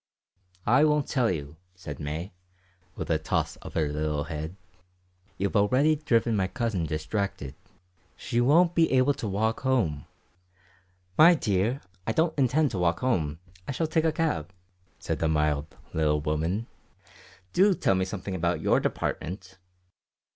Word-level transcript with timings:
"I 0.65 0.83
won't 0.83 1.07
tell 1.07 1.29
you," 1.29 1.57
said 1.75 1.99
May, 1.99 2.33
with 2.95 3.11
a 3.11 3.19
toss 3.19 3.57
of 3.57 3.75
her 3.75 3.89
little 3.93 4.23
head. 4.23 4.55
"You 5.37 5.45
have 5.49 5.55
already 5.55 5.95
driven 5.95 6.35
my 6.35 6.47
cousin 6.47 6.87
distracted. 6.87 7.53
She 8.17 8.41
won't 8.41 8.73
be 8.73 8.91
able 8.93 9.13
to 9.13 9.27
walk 9.27 9.59
home." 9.59 10.05
"My 11.19 11.35
dear, 11.35 11.81
I 12.07 12.13
don't 12.13 12.35
intend 12.35 12.71
to 12.71 12.79
walk 12.79 13.01
home; 13.01 13.41
I 13.67 13.73
shall 13.73 13.85
take 13.85 14.05
a 14.05 14.11
cab," 14.11 14.51
said 14.97 15.19
the 15.19 15.27
mild 15.27 15.67
little 15.93 16.19
woman. 16.19 16.65
"Do 17.53 17.75
tell 17.75 17.93
me 17.93 18.03
something 18.03 18.33
about 18.33 18.59
your 18.59 18.79
department." 18.79 19.59